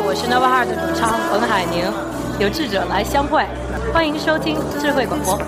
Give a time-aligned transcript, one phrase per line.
[0.00, 1.84] 我是 Nova Heart 的主唱彭海宁，
[2.38, 3.44] 有志者来相会，
[3.92, 5.38] 欢迎收听智慧广播。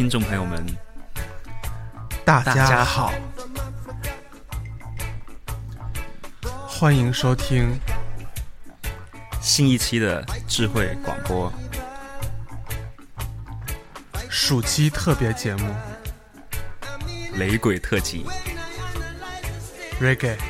[0.00, 0.64] 听众朋友们，
[2.24, 3.12] 大大家好好，
[6.66, 7.78] 欢迎收听
[9.42, 11.52] 新一期的智慧广播
[14.30, 15.70] 暑期特别节目
[17.34, 18.24] 雷鬼特辑。
[20.00, 20.49] Reggae。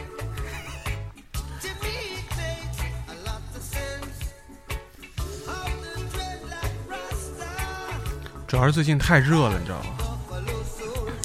[8.50, 9.90] 主要是最近太热了，你知道吗？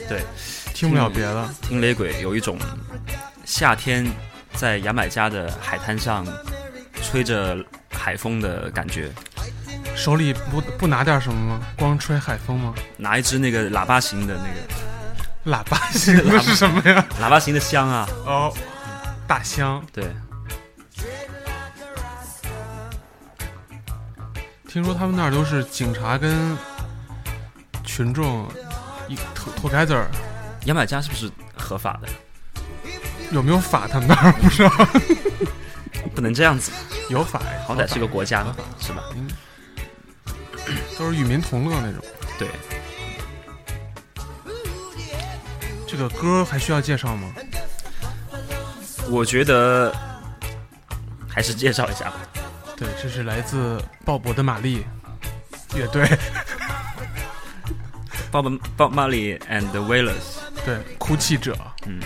[0.08, 0.24] 对，
[0.76, 1.50] 听不了别的。
[1.60, 2.56] 听雷鬼有一种
[3.46, 4.06] 夏天
[4.54, 6.24] 在牙买加的海滩上
[7.02, 7.58] 吹着
[7.90, 9.12] 海风的感觉，
[9.96, 11.66] 手里不不拿点什么吗？
[11.76, 12.76] 光吹海风吗？
[12.96, 17.04] 拿一支那个喇叭型的那个喇叭型的是什么呀？
[17.20, 18.54] 喇叭型的香啊，哦，
[19.26, 19.84] 大香。
[19.92, 20.16] 对，
[24.68, 26.56] 听说他们那儿都是警察跟
[27.96, 28.46] 群众
[29.08, 30.12] 一脱脱开字儿，
[30.66, 32.10] 牙买加是不是合法的？
[33.32, 33.88] 有没有法？
[33.88, 34.70] 他们那儿不知道。
[36.14, 36.74] 不能这样子，
[37.10, 38.46] 有法呀，好歹是个国家
[38.82, 39.02] 是吧？
[41.00, 42.04] 都是与民同乐那种。
[42.38, 42.50] 对，
[45.88, 47.32] 这个歌还需要介绍吗？
[49.10, 49.96] 我觉得
[51.30, 52.16] 还是介绍一下吧。
[52.76, 54.86] 对，这是来自鲍勃的玛丽
[55.76, 56.06] 乐队，
[58.36, 62.02] Bob Bob Marley and the Wailers，对，哭泣者，嗯，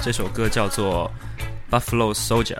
[0.00, 1.10] 这首歌叫做
[1.68, 2.58] Buffalo Soldier。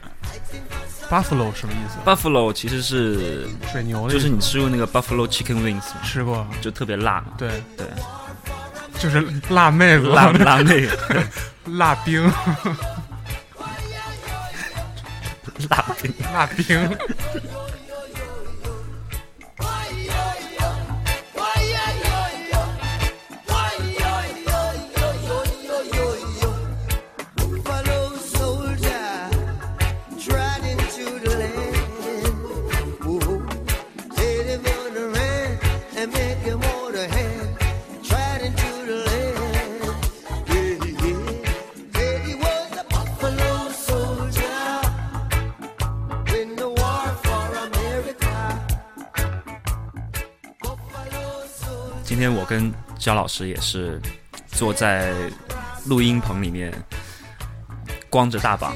[1.09, 6.01] Buffalo 什么意思？Buffalo 其实是水牛就是你吃过那个 Buffalo Chicken Wings 吗？
[6.05, 7.35] 吃过，就特别辣嘛。
[7.39, 7.87] 对，对，
[8.99, 10.89] 就是辣妹子，辣辣妹，
[11.67, 12.25] 辣冰，
[15.69, 16.11] 辣冰。
[16.33, 16.99] 辣冰，
[52.51, 54.03] 跟焦老师也是
[54.49, 55.15] 坐在
[55.87, 56.75] 录音棚里面，
[58.11, 58.75] 光着大膀，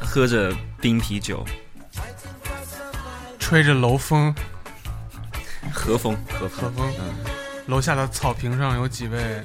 [0.00, 1.44] 喝着冰啤酒，
[3.40, 4.32] 吹着楼风，
[5.72, 6.70] 和风和风。
[6.70, 6.92] 和风。
[7.00, 7.12] 嗯，
[7.66, 9.42] 楼下的草坪上有几位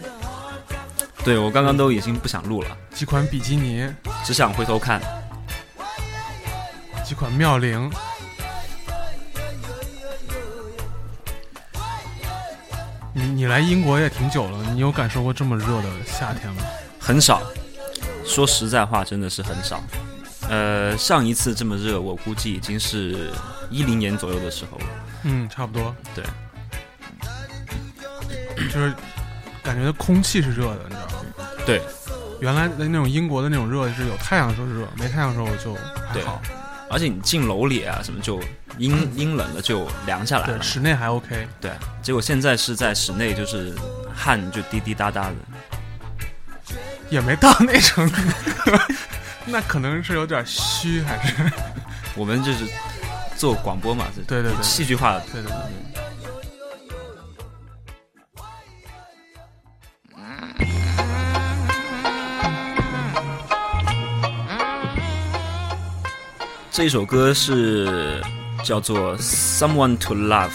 [1.24, 3.92] 对我刚刚都已经不想录了，几款比基尼，
[4.24, 5.02] 只想回头看。
[7.04, 7.92] 几款妙龄。
[13.48, 16.64] 来英国也挺久了，你有感受过这么热的夏天吗？
[17.00, 17.42] 很少，
[18.26, 19.82] 说实在话，真的是很少。
[20.50, 23.30] 呃，上一次这么热，我估计已经是
[23.70, 24.86] 一零年左右的时候了。
[25.24, 25.96] 嗯，差不多。
[26.16, 26.24] 对，
[28.66, 28.94] 就是
[29.62, 31.46] 感觉空气是热的，你知道吗？
[31.66, 31.82] 对，
[32.40, 36.42] 原来的那种英国的那种热是有太阳的时候是热，没太阳的时候就还对好。
[36.90, 38.40] 而且你进楼里啊，什么就
[38.78, 40.64] 阴阴冷了，就凉下来了对，。
[40.64, 41.48] 室内还 OK。
[41.60, 41.72] 对，
[42.02, 43.74] 结果现在是在室内，就是
[44.16, 45.36] 汗就滴滴答答的。
[47.10, 48.22] 也没到那程度，
[49.46, 51.34] 那可能是有点虚，还是
[52.16, 52.66] 我们就是
[53.38, 55.22] 做广播嘛，对对对戏剧化的。
[55.32, 55.58] 对对对。
[66.70, 68.22] 这一首歌是
[68.68, 70.50] 叫做《Someone to Love》。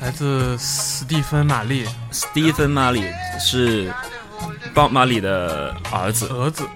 [0.00, 3.04] 来自斯蒂芬·玛丽斯蒂芬·玛丽
[3.38, 3.92] 是
[4.72, 6.66] 鲍玛丽的儿子，儿子，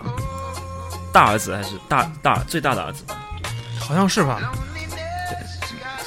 [1.10, 3.02] 大儿子还是大大最大的儿子。
[3.04, 3.16] 吧
[3.90, 4.52] 好像是吧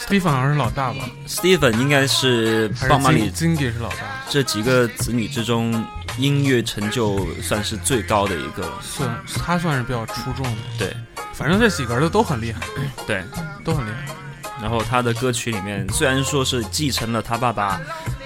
[0.07, 3.97] ？Stephen 好像是老大吧？？Steven 应该是还棒马里是金 Zingy 是老大？
[4.30, 5.85] 这几个子女之中，
[6.18, 8.80] 音乐成就算是最高的一个了。
[8.81, 10.62] 算他算是比较出众的。
[10.80, 10.95] 对
[11.33, 12.62] 反正这几个儿子都很厉害，
[13.06, 13.21] 对，
[13.65, 14.13] 都很厉害。
[14.62, 17.81] 然后他的歌曲里面，虽然说是继承了他爸爸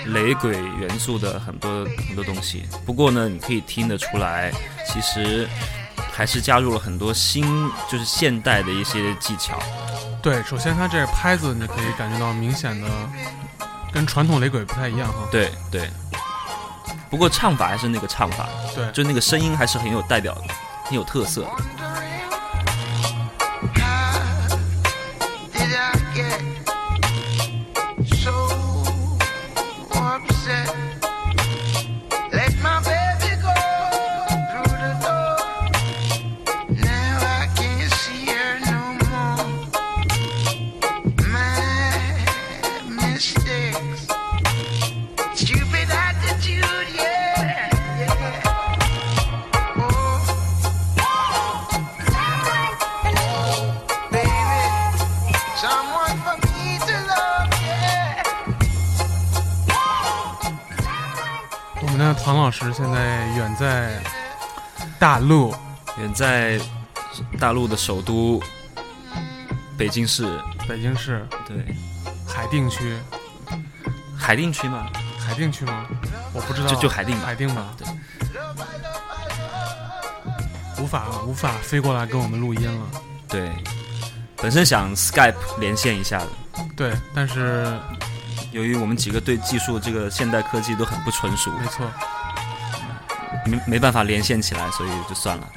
[0.06, 4.51] 雷鬼元素的很多很多东西，不过呢，你可以听得出来，
[4.86, 5.48] 其实
[6.18, 7.46] 还是加入了很多新，
[7.88, 9.60] 就是现代的一些技巧。
[10.19, 12.90] 对，首先它这拍子你可以感觉到明显的
[13.94, 15.28] 跟传统雷鬼不太一样哈。
[15.30, 15.88] 对对，
[17.08, 20.42] 不过唱法还是那个唱法，对，就那个声音还是很有代表的，
[20.86, 21.76] 很有特色的。
[65.18, 65.52] 大陆，
[65.98, 66.60] 远在
[67.40, 68.40] 大陆的首都
[69.75, 71.28] 北京市，北京市。
[71.48, 71.75] 对。
[72.28, 72.96] 海淀区，
[74.16, 74.86] 海淀区吗，
[75.18, 75.88] 海淀区吗？
[76.34, 77.25] 我不知道，就就海淀吧。
[77.25, 77.88] 海淀吧，对，
[80.80, 82.86] 无法无法飞过来跟我们录音了。
[83.28, 83.52] 对，
[84.36, 86.28] 本身想 Skype 连线一下的，
[86.75, 87.75] 对，但是
[88.52, 91.90] 由于我们几个对技术这个现代科技都很不纯熟，没错，
[93.48, 95.48] 没没办法连线起来，所以就算了。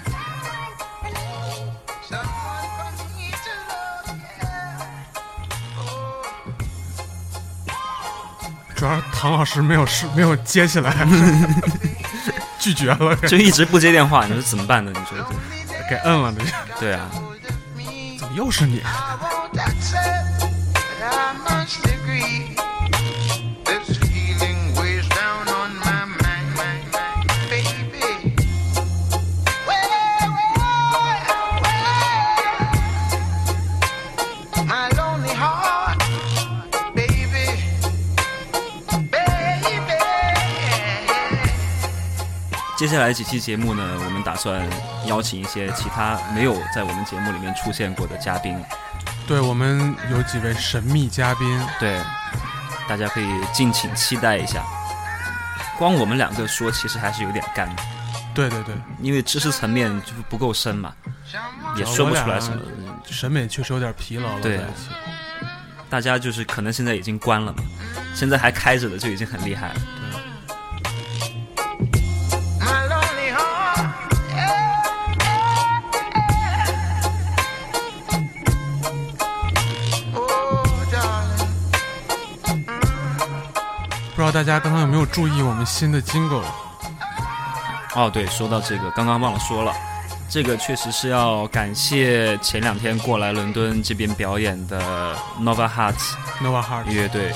[8.75, 11.07] 主要是唐老师没有是没有接起来，
[12.59, 14.91] 拒绝了， 就一直不接电话，你说怎么办呢？
[14.95, 15.19] 你说
[15.91, 17.11] 给摁了，这对啊，
[18.19, 18.81] 怎么又是你？
[42.81, 44.67] 接下来几期节目呢，我们打算
[45.05, 48.59] 邀请一些其他没有在我们节目里面出现过的嘉宾，
[49.27, 51.47] 对我们有几位神秘嘉宾，
[51.79, 52.01] 对，
[52.89, 54.65] 大家可以敬请期待一下。
[55.79, 57.69] 光我们两个说，其实还是有点干，
[58.33, 60.95] 对对对，因为知识层面就是不够深嘛，
[61.77, 62.63] 也说不出来什么。
[63.11, 64.59] 审美确实有点疲劳了，对。
[65.91, 67.63] 大家就是可能现在已经关了嘛，
[68.15, 69.81] 现在还开着的就已经很厉害了。
[84.31, 86.45] 道大家刚刚有没有注意我们新的 jingle？
[87.97, 89.73] 哦，对，说到这个，刚刚忘了说了，
[90.29, 97.33] 这个确实是要感谢前两天过来伦敦这边表演的 Nova Hearts Nova Heart，乐队。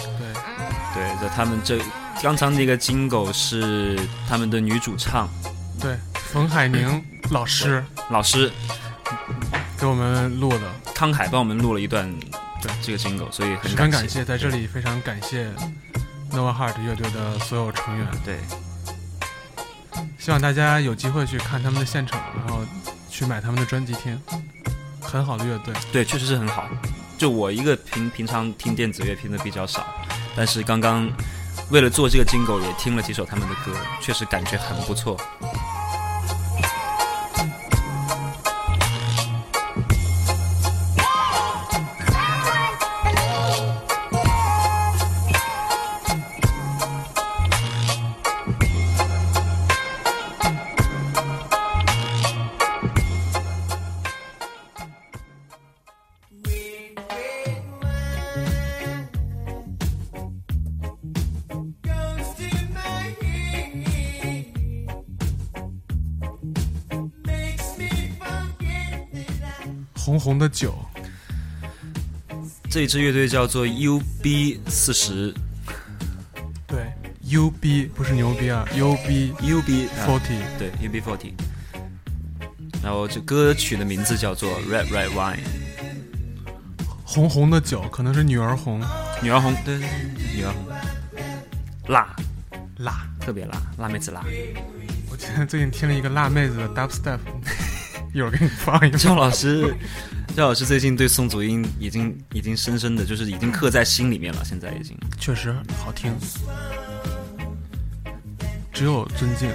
[0.94, 1.80] 对，对，这他们这
[2.22, 3.98] 刚才那个金狗是
[4.28, 5.28] 他们的女主唱。
[5.80, 5.96] 对，
[6.30, 7.84] 冯海宁 老师。
[8.08, 8.52] 老师。
[9.76, 10.60] 给我们录的，
[10.94, 12.08] 康海帮我们录了一段
[12.62, 12.70] 对。
[12.80, 15.50] 这个金狗，所以很十分感感谢，在这里非常感谢
[16.34, 18.06] Nova Heart 乐队的所有成员。
[18.24, 18.38] 对
[20.18, 22.60] 希望大家有机会去看他们的现场，然后
[23.10, 24.18] 去买他们的专辑听，
[25.00, 25.74] 很好的乐队。
[25.92, 26.66] 对，确实是很好。
[27.18, 29.86] 就我一个平平常听电子乐听的比较少，
[30.34, 31.08] 但是刚刚
[31.70, 35.16] 为了做这个金狗也听了几首他们的歌，确实感觉很不错。
[70.54, 70.74] 酒，
[72.70, 75.34] 这一支乐队叫做 UB 四十
[76.66, 76.92] 对
[77.26, 81.32] ，UB 不是牛逼啊，UB，UB 啊 forty，对 UB forty。
[82.82, 85.36] 然后这歌曲的名字叫做《Red Red Wine》，
[87.04, 88.80] 红红的酒可能是女儿红，
[89.22, 90.66] 女儿红，对对对，女儿红，
[91.88, 92.14] 辣，
[92.78, 93.06] 辣。
[93.20, 94.22] 特别辣，辣妹子辣。
[95.10, 97.18] 我今天最近听了一个辣妹子的 dubstep，
[98.12, 98.98] 一会儿给你放一个。
[98.98, 99.74] 赵老师，
[100.36, 104.98] 赵老师最近对宋祖英已经已经深深的就是已经刻在心里面了，现在已经。
[105.20, 106.12] 确实好听，
[108.72, 109.48] 只有尊敬。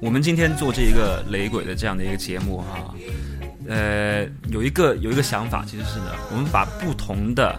[0.00, 2.94] 我们今天做这一个雷鬼的这样的一个节目哈、
[3.68, 7.54] 呃，有一个有一个想法，其实是呢，我们把不同的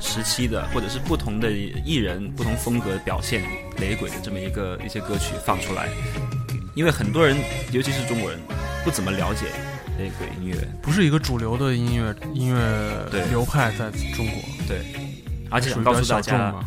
[0.00, 3.42] 时期的或者是不同的艺人、不同风格表现
[3.80, 5.88] 雷鬼的这么一个一些歌曲放出来，
[6.76, 7.36] 因为很多人，
[7.72, 8.38] 尤其是中国人，
[8.84, 9.46] 不怎么了解
[9.98, 14.84] 雷鬼音乐，不是一个主流的音乐音乐流派在中国，对，
[15.50, 16.64] 而且属于比较想告诉大家，小众嘛。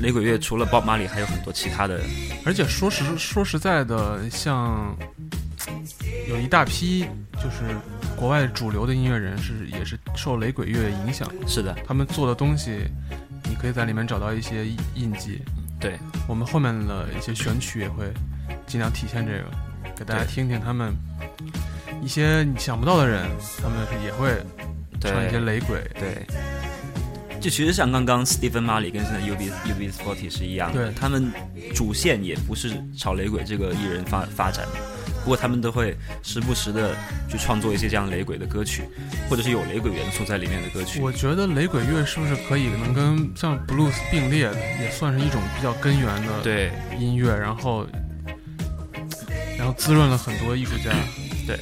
[0.00, 2.00] 雷鬼乐除了鲍马里还有很多其他的，
[2.46, 4.96] 而且说实说实在的，像
[6.28, 7.76] 有一大批就是
[8.16, 12.86] 国外主流的音乐人是也是受雷鬼乐影响，是的，他们做的东西，
[13.44, 14.64] 你可以在里面找到一些
[14.94, 15.42] 印记。
[15.78, 18.10] 对，我们后面的一些选曲也会
[18.66, 19.44] 尽量体现这个，
[19.98, 20.94] 给大家听听他们
[22.02, 23.28] 一些你想不到的人，
[23.62, 24.30] 他们也会
[25.00, 25.82] 唱一些雷鬼。
[25.98, 26.26] 对，
[27.40, 31.30] 就其实像刚刚 Stephen Marley 跟现在 UB UB Forty 是一样的，对他们
[31.74, 34.80] 主线也不是朝雷鬼这个艺人发发展的，
[35.20, 36.94] 不过他们都会时不时的
[37.28, 38.84] 去创作一些这样雷鬼的歌曲，
[39.28, 41.00] 或者是有雷鬼元素在里面的歌曲。
[41.00, 47.86] 我觉得雷鬼乐是不是可以能跟像 blues 并列的，也算是一种比较根源的对音乐，然后
[49.58, 50.90] 然后滋润了很多艺术家。
[51.46, 51.58] 对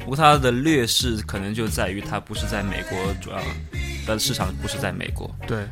[0.00, 3.42] 不过它的劣势可能就在于它不是在美国主要
[4.06, 5.30] 的市场不是在美国。
[5.46, 5.66] 对，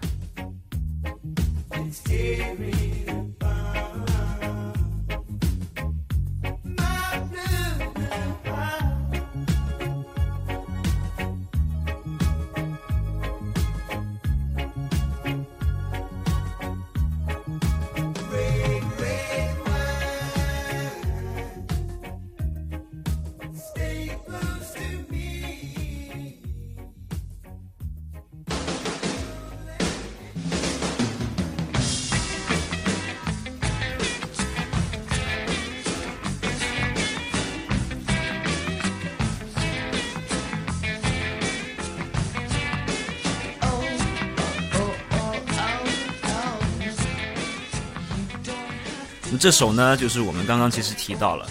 [49.38, 51.48] 这首呢，就是我们刚刚其实提到了。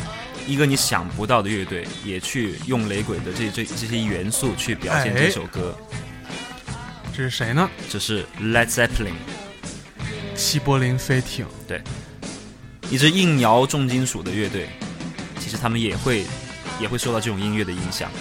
[0.47, 5.75] 一个你想不到的乐队，也去用雷鬼的这这这些元素去表现哎这首歌，
[7.11, 7.67] 这是谁呢？
[7.89, 9.15] 这是 Led Zeppelin。
[10.35, 11.47] 齐柏林飞艇。
[11.67, 11.81] 对
[12.91, 14.69] 一支硬摇重金属的乐队，
[15.39, 16.23] 其实他们也会
[16.79, 18.11] 也会受到这种音乐的影响。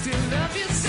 [0.00, 0.79] still love you.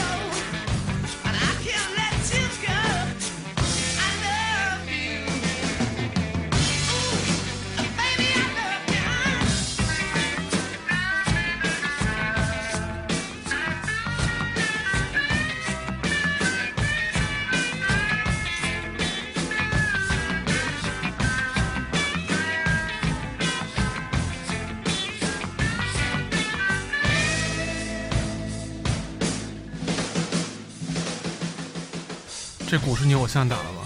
[33.12, 33.84] 你偶像打了吧？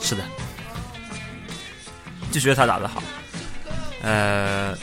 [0.00, 0.22] 是的，
[2.32, 3.02] 就觉得他打得好。
[4.02, 4.74] 呃，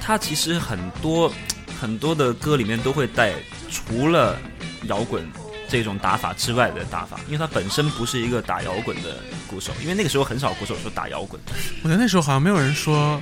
[0.00, 1.32] 他其实很多
[1.80, 3.32] 很多的歌里面都会带
[3.68, 4.38] 除了
[4.84, 5.28] 摇滚
[5.68, 9.16] 这种打法之外的打法，因为他本身不是一个打摇滚的
[9.48, 11.40] 鼓手，因为那个时候很少鼓手说打摇滚。
[11.82, 13.20] 我觉得那时候好像没有人说，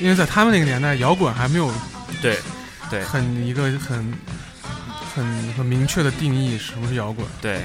[0.00, 1.72] 因为在他们那个年代，摇滚还没有
[2.22, 2.38] 对，
[2.88, 4.14] 对，很一个很
[5.12, 7.26] 很很明确的定义什么是摇滚。
[7.40, 7.64] 对，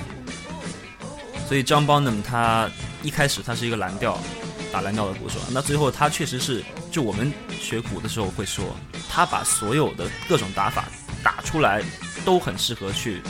[1.54, 2.68] 所以 John Bonham 他
[3.04, 4.18] 一开始他是一个蓝调
[4.72, 7.32] 打蓝调的鼓手，那最后他确实是，就我们
[7.62, 8.76] 学鼓的时候会说，
[9.08, 10.86] 他把所有的各种打法
[11.24, 11.84] 打出来，
[12.26, 13.22] 都很适合去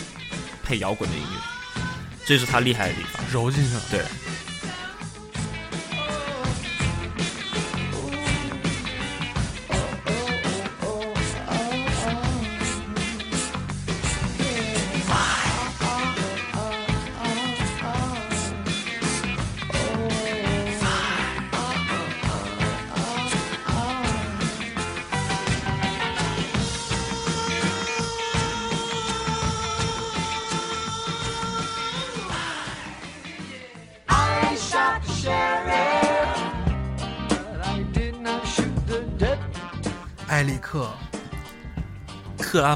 [0.64, 1.82] 配摇滚的音乐，
[2.26, 3.22] 这是他厉害的地方。
[3.30, 3.82] 揉进去了。
[3.92, 4.06] 对，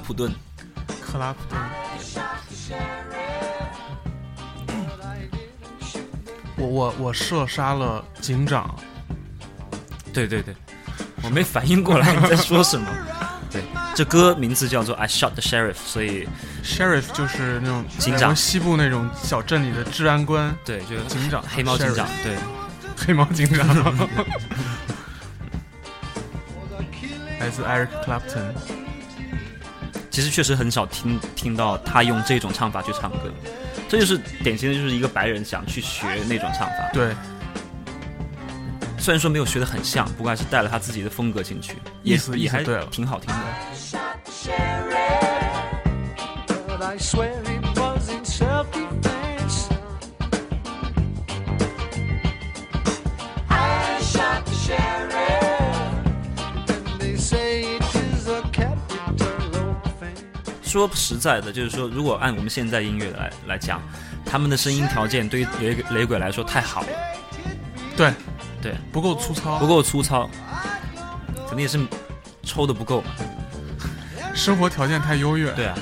[0.08, 0.34] 普顿，
[1.02, 1.60] 克拉普顿。
[6.56, 8.74] 我我我射杀了警长，
[10.14, 10.56] 对对对，
[11.22, 12.88] 我没反应过来 你在说什么。
[13.52, 13.62] 对，
[13.94, 16.26] 这歌名字叫做《I Shot the Sheriff》，所以
[16.64, 18.34] sheriff 就是那种警长。
[18.34, 21.44] 西部那种小镇里的治安官，对，就是警长。
[21.44, 22.38] 黑猫警长对。
[23.06, 23.68] 黑猫警长，
[27.42, 28.54] 来自 Eric Clapton。
[30.18, 33.32] 其实确实很少听听到他用这种唱法去唱歌，
[33.88, 36.90] 这就是典型的就是一个白人想去学那种唱法。
[36.92, 37.14] 对，
[38.98, 43.36] 虽然说没有学的很像，不过还是带了他自己的风格进去，也意思意也还挺好听的。
[60.68, 63.82] 说实在的，就是说，如果按我们现在音乐来来讲，
[64.26, 66.88] 他们的声音条件对于雷雷鬼来说太好了，
[67.96, 68.14] 对，
[68.62, 70.30] 对，不够粗糙，不够粗糙，
[71.48, 71.80] 肯定也是
[72.44, 73.08] 抽的不够嘛。
[74.36, 75.52] 生活条件太优越。
[75.54, 75.76] 对啊，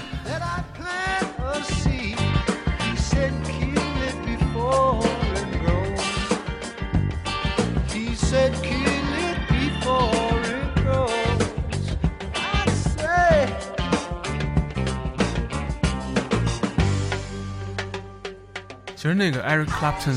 [19.06, 20.16] 其实那个 Eric Clapton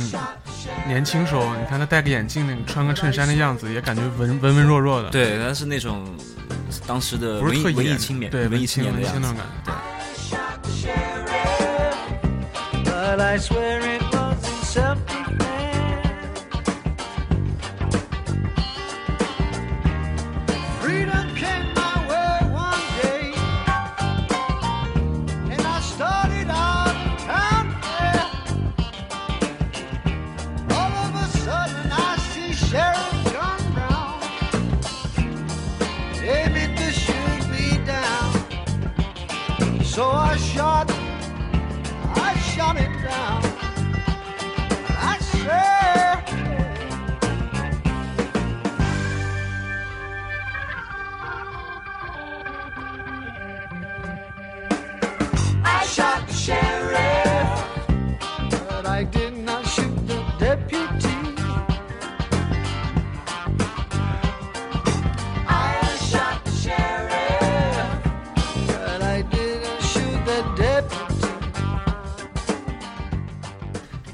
[0.86, 6.08] 年轻时候，你看他戴个眼镜，那个穿个衬衫的样子，也感觉文文文弱弱的，，对，他是那种
[6.86, 9.28] 当时的文艺不是特演文艺青年，对，文艺青年的样子
[13.54, 13.97] 文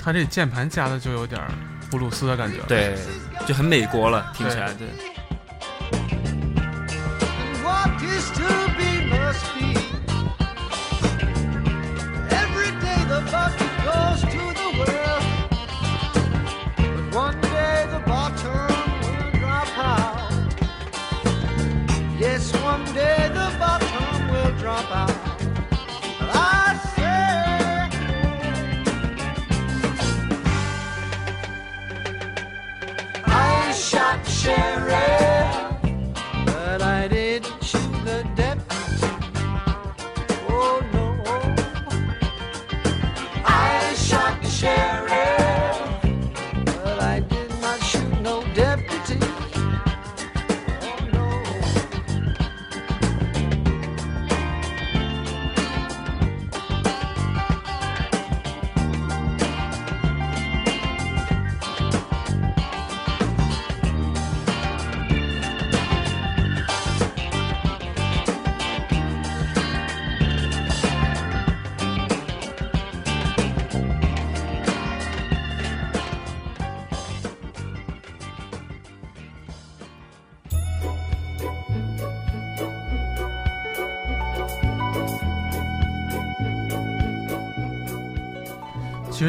[0.05, 1.49] 他这键盘加的就有点儿
[1.91, 2.95] 布鲁斯的感觉。，对，
[3.47, 4.87] 就很美国了，听起来对。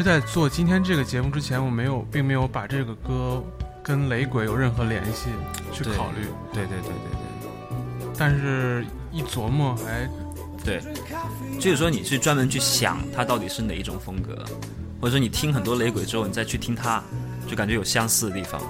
[0.06, 3.42] 在做今天这个节目之前，我没有，并没有把这个歌
[3.82, 5.30] 跟雷鬼有任何联系
[5.72, 10.08] 去考虑，对对对对对但是一琢磨还
[10.64, 10.94] 对对，
[11.58, 14.44] 就是说你去专门去想它到底是哪一种风格，
[15.00, 17.02] 或者说你听很多雷鬼之后，你再去听它，
[17.48, 18.62] 就感觉有相似的地方。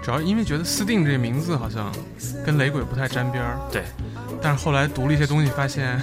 [0.00, 1.92] 主要因为觉得斯定这个名字好像
[2.44, 3.82] 跟雷鬼不太沾边儿，对，
[4.40, 6.00] 但是后来读了一些东西，发现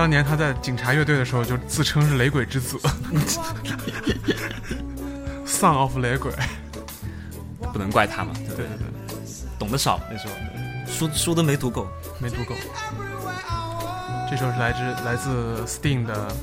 [0.00, 2.78] 当年他在警察乐队的时候就自称是雷鬼之子，
[5.46, 6.32] Son of 雷鬼，
[7.70, 8.64] 不能怪他嘛，对对？
[8.64, 8.68] 对
[9.58, 10.32] 懂得少那时候，
[10.90, 11.86] 书书都没读够。
[12.18, 12.54] 没读够。
[14.30, 16.34] 这首是来自来自 Sting 的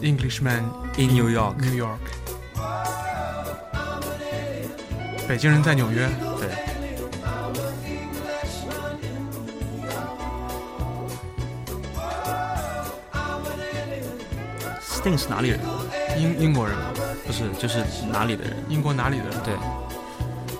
[0.00, 0.62] Englishman
[0.96, 1.98] In New York，New York。
[5.28, 6.08] 北京人在纽约，
[15.16, 15.60] 是哪里人？
[16.18, 16.84] 英英国人吗？
[17.26, 18.56] 不是，就是哪里的人？
[18.68, 19.32] 英国哪里的人？
[19.44, 19.54] 对，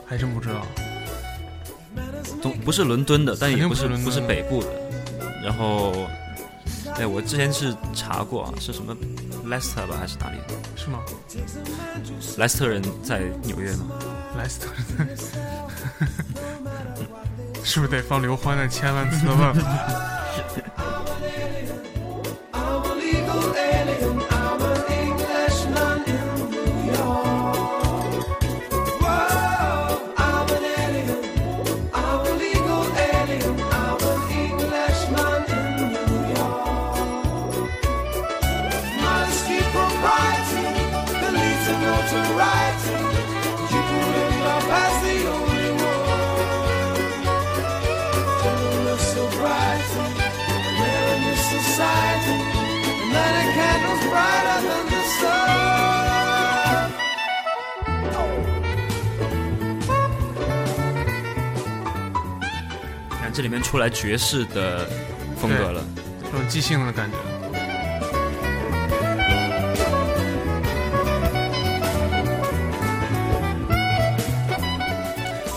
[0.07, 0.67] 还真不知道。
[2.41, 4.69] 东不是伦敦的，但也不是不不是北部的。
[5.45, 5.93] 然后，
[6.97, 8.97] 哎，我之前是查过啊，是什么
[9.47, 10.39] Leicester 吧，还是哪里？
[10.77, 11.01] 是吗？
[12.39, 13.87] 莱斯特人在纽约吗？
[14.39, 15.09] 莱斯特人，
[17.63, 19.55] 是不是得放刘欢的《千万次的问
[63.21, 64.89] 看，这里面出来爵士的
[65.41, 65.85] 风格了，
[66.25, 67.30] 这种即兴的感觉。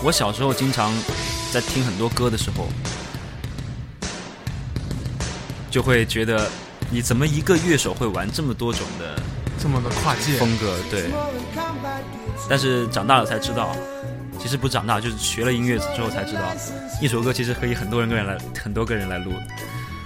[0.04, 0.92] 我小时候经常
[1.50, 2.68] 在听很多歌的时候，
[5.70, 6.46] 就会觉得
[6.90, 9.18] 你怎么一个乐手会玩这么多种的
[9.58, 10.76] 这么的跨界，风格？
[10.90, 11.10] 对，
[12.50, 13.74] 但是长大了才知道，
[14.38, 16.54] 其实不长大，就是学了音乐之后才知道，
[17.00, 19.32] 一首歌其实可以很多人个人来，很多个人来录，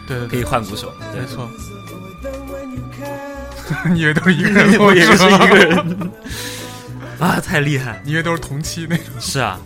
[0.07, 0.93] 可以对对对，换鼓手。
[1.13, 1.51] 没，错。
[3.97, 6.11] 以为都是一个人， 我以为是一个人
[7.19, 8.01] 啊，太厉害！
[8.05, 9.07] 你以为都是同期那种。
[9.21, 9.59] 是啊，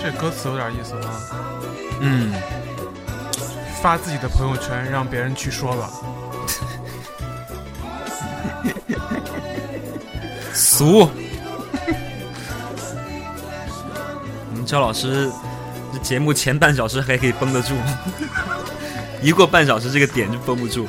[0.00, 1.47] 这歌词有点意思啊，
[2.00, 2.32] 嗯，
[3.82, 5.90] 发自己的朋友圈，让别人去说吧。
[10.54, 11.08] 俗。
[14.50, 15.30] 我们赵老师
[15.92, 17.74] 这节目前半小时还可以绷得住，
[19.22, 20.88] 一过半小时这个点就绷不住。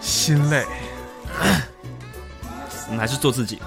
[0.00, 0.64] 心累，
[2.88, 3.60] 我们还是做自己，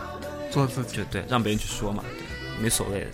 [0.52, 0.98] 做自己。
[0.98, 3.08] 就对，让别人去说嘛，对，没所谓的。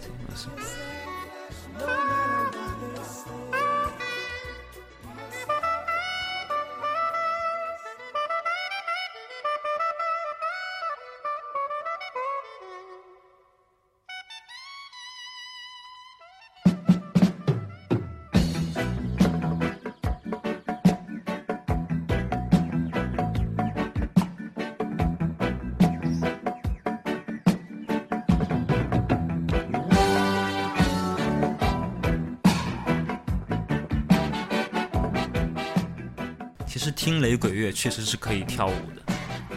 [36.79, 39.13] 其实听雷鬼乐确实是可以跳舞的，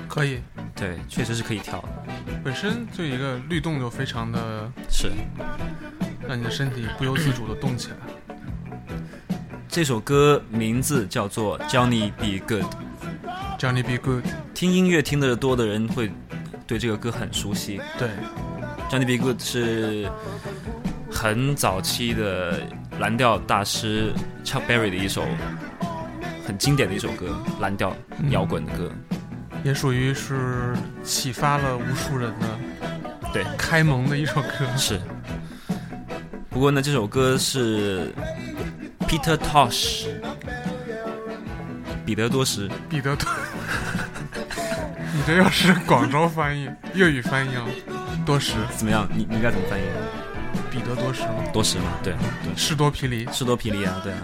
[0.08, 0.40] 可以，
[0.74, 1.88] 对，确实是可以跳的，
[2.42, 5.12] 本身就一个律动就非常的是。
[6.26, 7.96] 让你的身体不由自主的动起来。
[9.68, 12.64] 这首歌名字叫做《Johnny Be Good》
[13.56, 16.10] ，Johnny Be Good，听音乐听得多的人会
[16.66, 17.80] 对这个歌很熟悉。
[18.00, 18.08] 对
[18.90, 20.10] ，Johnny Be Good 是
[21.08, 22.66] 很早期的
[22.98, 24.12] 蓝调大师
[24.44, 25.24] Chuck Berry 的一首
[26.52, 27.96] 很经典的一首歌，蓝调
[28.28, 28.92] 摇滚的歌。
[29.64, 32.58] 也属于是启发了无数人的
[33.32, 34.66] 对开蒙的一首歌。
[34.76, 35.00] 是。
[36.50, 38.12] 不过呢，这首歌是
[39.08, 40.08] Peter Tosh，
[42.04, 43.26] 彼得多什，彼得多，
[45.14, 47.64] 你这要是广州翻译、粤语翻译啊，
[48.26, 49.08] 多什，怎么样？
[49.16, 49.84] 你你该怎么翻译？
[50.70, 51.44] 彼得多什吗？
[51.50, 52.12] 多什吗，对
[52.44, 54.18] 对，士多啤梨，士多啤梨啊，对啊。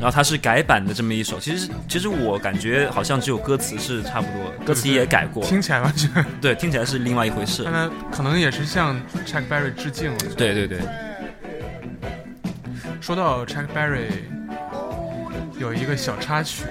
[0.00, 7.64] 然后它是改版的这么一首，其实其实我感觉好像只有歌词是差不多，歌词也改过，听起来完全，对，听起来是另外一回事。
[7.64, 7.72] 看。
[7.72, 8.94] 他可能也是向
[9.26, 10.18] Chuck Berry 致敬了。
[10.36, 10.80] 对对对，
[13.00, 14.08] 说到 Chuck Berry，
[15.58, 16.64] 有一个小插曲。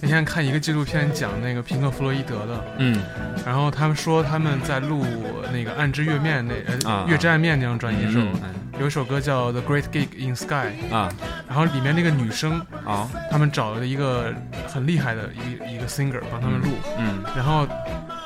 [0.00, 3.02] 那天看一个纪录片讲那个平克·弗洛伊德的，嗯。
[3.44, 5.04] 然后他们说他们在录
[5.52, 8.54] 那个《暗之月面》那呃啊《月之暗面》那张专辑的时候，嗯。
[8.78, 11.12] 有一首歌叫《The Great Gig in Sky》，啊
[11.48, 14.32] 然后里面那个女生，啊，他们找了一个
[14.72, 17.66] 很厉害的一个一个 singer 帮他们录，嗯然后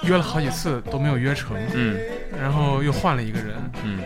[0.03, 1.97] 约了好几次都没有约成，嗯。
[2.41, 3.55] 然后又换了一个人，
[3.85, 4.01] 嗯。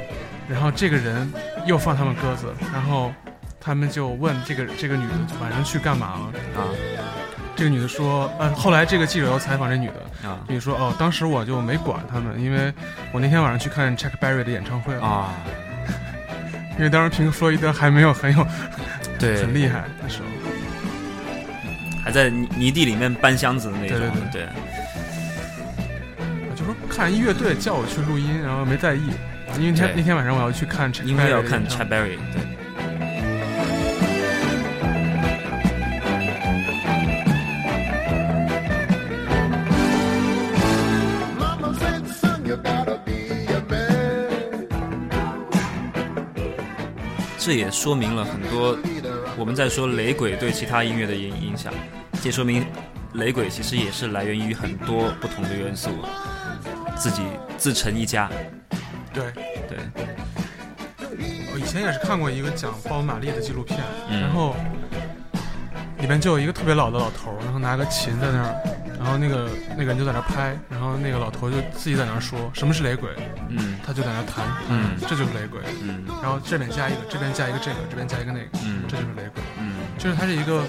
[0.48, 1.32] 然后这个人
[1.64, 3.10] 又放他们鸽子，然后
[3.58, 6.60] 他们就问这个这个女的晚上去干嘛了？
[6.60, 6.68] 啊。
[7.56, 10.40] 这个女的说，呃，后来这个记者要采访这女的，啊。
[10.46, 12.70] 女的说，哦，当时我就没管他们，因为
[13.12, 15.32] 我那天晚上去看 Chuck Berry 的演唱会了，啊，
[16.76, 18.46] 因为当时平克·弗洛伊德还没有很有
[19.18, 20.24] 对，很厉害那时候，
[22.04, 24.48] 还在泥泥地里面搬箱子的那种，对对对。
[26.48, 29.10] 我就说看一乐队叫我去录音，然后没在意，
[29.58, 32.42] 因为那天那天晚上我要去看因为要看的演唱 Chad Berry，对。
[47.38, 48.76] 这也说明了很多
[49.36, 51.72] 我们在说雷鬼对其他音乐的影影响，
[52.22, 52.66] 这说明
[53.14, 55.90] 雷鬼其实也是来源于很多不同的元素，
[56.96, 57.22] 自己
[57.58, 58.30] 自成一家。
[59.12, 59.32] 对。
[59.68, 59.78] 对，
[61.52, 64.54] 我以前也是看过一个讲鲍勃·马利的纪录片，嗯然后
[65.98, 68.54] 里面就有一个特别老的老头，然后拿个琴在那儿，
[69.06, 73.08] 然后那个那个人就在那拍，然后那个老头就自己在那说什么是雷鬼，
[73.50, 73.78] 嗯。
[73.86, 74.96] 他就在那弹，嗯。
[75.02, 76.04] 这就是雷鬼，嗯。
[76.20, 78.82] 然后这边加一个，这边加一个这个，这边加一个那个，嗯。
[78.88, 80.64] 这就是雷鬼，嗯，就是它是一个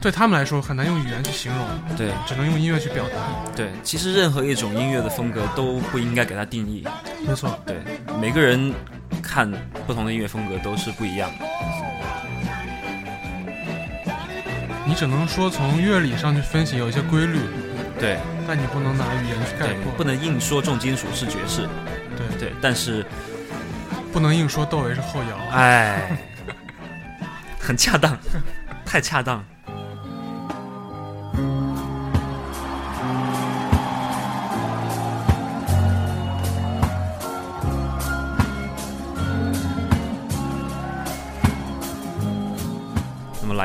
[0.00, 2.10] 对他们来说很难用语言去形容，对。
[2.26, 3.16] 只能用音乐去表达，
[3.54, 6.88] 对，其实任何一种音乐的风格都不应该给它定义。
[7.28, 7.76] 没错，对，
[8.18, 8.72] 每个人
[9.22, 9.52] 看
[9.86, 11.44] 不同的音乐风格都是不一样的。
[14.90, 17.38] 你只能说从乐理上去分析有一些规律，
[18.00, 21.68] 对但你不能拿语言去概，括，不能硬说重金属是爵士，
[22.16, 23.06] 对对，但是
[24.12, 25.38] 不能硬说窦唯是后摇。
[25.52, 26.10] 哎，
[27.60, 28.18] 很恰当，
[28.84, 29.44] 太恰当。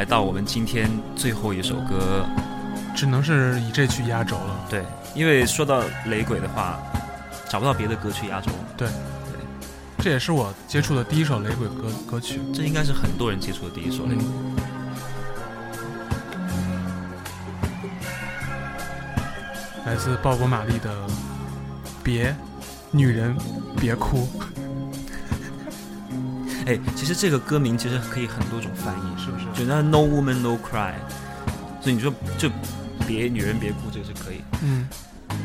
[0.06, 2.24] 来到我们今天最后一首歌，
[2.96, 4.68] 只能是以这曲压轴了。
[4.70, 6.80] 对，因为说到雷鬼的话，
[7.50, 8.88] 找不到别的歌去压轴，对
[9.98, 12.40] 这也是我接触的第一首雷鬼歌歌曲。
[12.54, 14.24] 这应该是很多人接触的第一首雷鬼。
[16.50, 17.12] 嗯，
[19.88, 20.94] 来自鲍勃·马利的
[22.04, 22.36] 《别，
[22.92, 23.36] 女人
[23.82, 24.30] 别哭》，
[26.66, 29.46] 哎，其实这个歌名其实可以很多种翻译，是不是？
[29.54, 30.94] 就那 No Woman No Cry，
[31.82, 32.50] 所以你说就
[33.08, 34.88] 别女人别哭，这个是可以；嗯，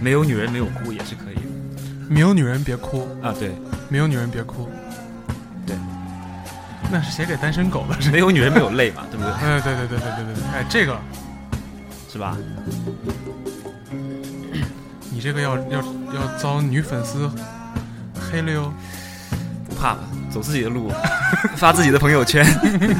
[0.00, 1.36] 没有女人没有哭也是可以
[2.08, 3.34] 没有女人别哭，啊。
[3.38, 3.54] 对，
[3.88, 4.68] 没有女人别哭。
[5.66, 5.76] 对，
[6.90, 8.10] 那是写给单身狗的，是。
[8.10, 9.32] 没有女人没有泪嘛，对不对？
[9.32, 10.98] 哎，对对对对对对对，哎，这个
[12.10, 12.36] 是吧？
[15.12, 17.30] 你这个要要要遭女粉丝
[18.14, 18.72] 黑了哟，
[19.68, 20.92] 不怕了，走自己的路，
[21.56, 22.44] 发自己的朋友圈。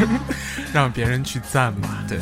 [0.72, 2.04] 让别人去赞吧。
[2.08, 2.18] 对，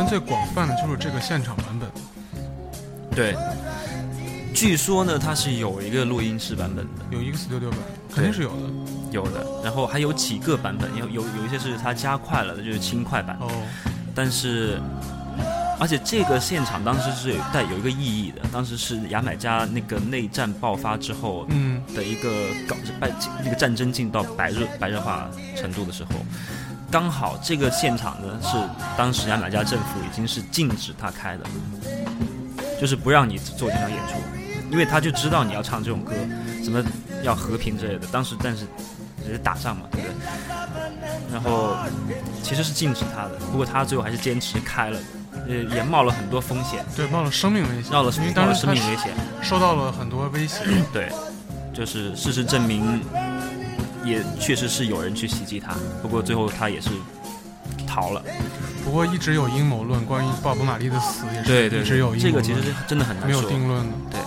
[0.00, 1.86] 传最广泛的就是这个现场版本。
[3.14, 3.36] 对，
[4.54, 7.78] 据说呢，它是有一个录音室版本的，有 X 六六版，
[8.14, 8.62] 肯定是有的。
[9.10, 13.36] 有的，然后还有几个版本，有有有一些是它加快了的，就是轻快版。
[13.40, 13.50] 哦，
[14.14, 14.80] 但是，
[15.78, 23.10] 而且这个现场当时是有带有一个意义的，当时是牙买加那个内战爆发之后嗯，的一个搞白
[23.44, 26.10] 那个战争进到白热白热化程度的时候，
[26.90, 28.56] 刚好这个现场呢是
[28.96, 31.44] 当时牙买加政府已经是禁止他开的，
[32.80, 34.14] 就是不让你做这场演出，
[34.70, 36.12] 因为他就知道你要唱这种歌，
[36.64, 36.84] 什么
[37.22, 38.06] 要和平之类的。
[38.08, 38.66] 当时但是
[39.24, 40.14] 只是打仗嘛，对不对？
[41.32, 41.76] 然后
[42.42, 44.98] 其实是禁止他的，不过他最后还是坚持开了，
[45.46, 49.12] 呃，也冒了很多风险，对，冒了生命危险，冒了因为冒了当时生命危险。
[49.40, 50.64] 受到了很多威胁。
[50.92, 51.08] 对，
[51.72, 53.00] 就是事实证明，
[54.04, 56.90] 也确实是有人去袭击他，不过最后他也是
[57.86, 58.22] 逃了。
[58.84, 63.92] 不过一直有阴谋论，关于鲍勃·马利的死也是对对一直有阴谋论，这个其实是真的很难没有说，定论的。
[64.10, 64.20] 对，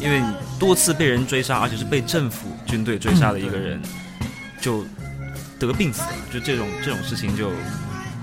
[0.00, 0.22] 因为
[0.58, 3.80] 多次被人追杀，而且是被政府军队追杀的一个人，
[4.60, 4.84] 就
[5.58, 7.50] 得病死了，就这种这种事情就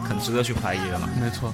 [0.04, 1.08] 很值得去怀疑了嘛。
[1.22, 1.54] 没错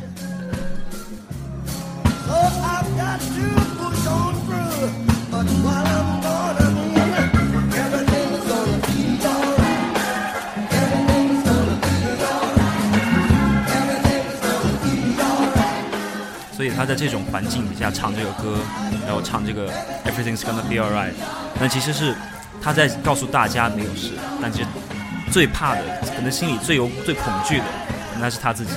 [16.65, 18.57] 所以他在这种环境底下唱这个歌，
[19.05, 19.69] 然后唱这个
[20.03, 21.11] Everything's gonna be alright，
[21.59, 22.15] 那其实是
[22.59, 24.67] 他在告诉大家没有事，但其实
[25.31, 25.83] 最怕的，
[26.15, 27.65] 可能心里最有最恐惧的，
[28.19, 28.71] 那是他自己。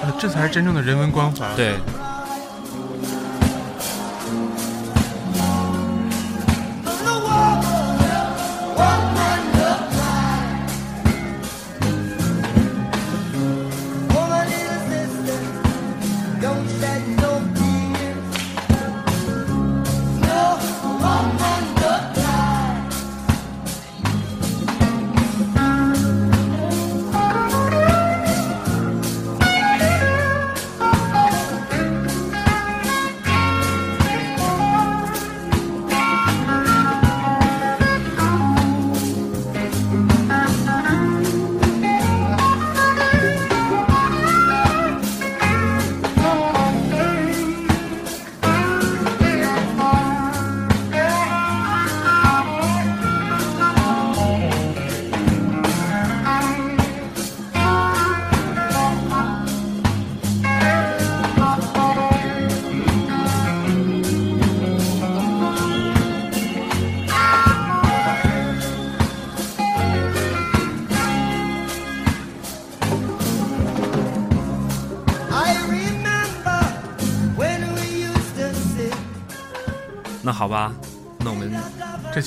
[0.00, 1.74] 呃，这才是真正的人文关怀。，对，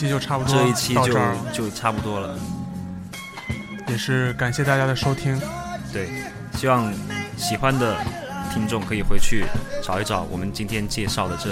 [0.09, 1.13] 期就差不多这一期就
[1.53, 2.35] 就差不多了。
[3.87, 5.39] 也是感谢大家的收听。
[5.91, 6.09] 对，
[6.55, 6.91] 希望
[7.37, 7.97] 喜欢的
[8.53, 9.45] 听众可以回去
[9.83, 11.49] 找一找我们今天介绍的这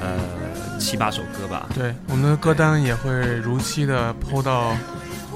[0.00, 1.68] 呃七八首歌吧。
[1.74, 4.76] 对，我们的歌单也会如期的抛到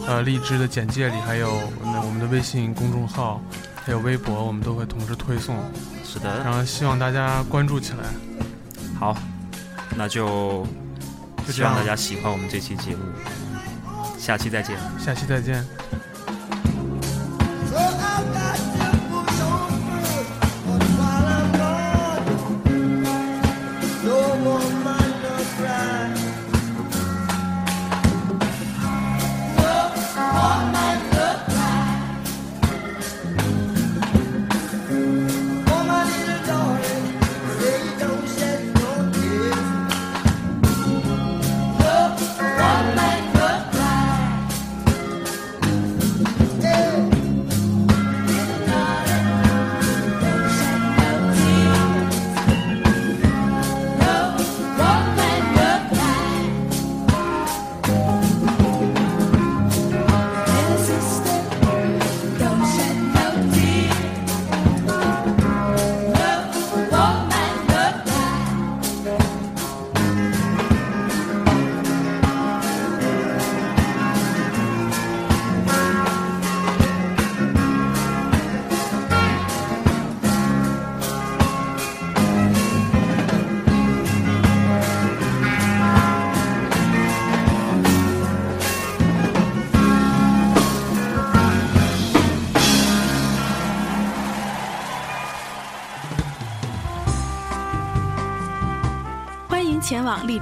[0.07, 3.41] 呃荔枝的简介里，还有那我们的微信公众号，
[3.85, 5.57] 还有微博，我们都会同时推送。
[6.05, 8.05] 是的，然后希望大家关注起来。
[9.01, 9.17] 好，
[9.97, 10.67] 那就
[11.51, 13.03] 希望大家喜欢我们这期节目，
[14.19, 14.77] 下期再见。
[14.99, 15.65] 下期再见。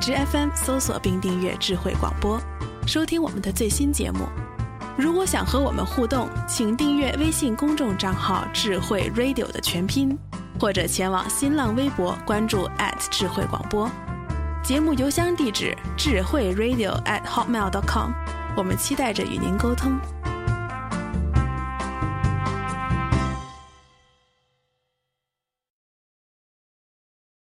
[0.00, 2.40] 枝 FM 搜索并订阅智慧广播，
[2.86, 4.20] 收听我们的最新节目。
[4.96, 10.18] 如果想和我们互动，请订阅微信公众账号“智慧 Radio” 的全拼，
[10.58, 12.66] 或者前往新浪微博关注
[13.10, 13.90] 智慧广播。
[14.62, 18.12] 节目邮箱地址：智慧 Radio at hotmail.com。
[18.56, 19.98] 我们期待着与您沟通。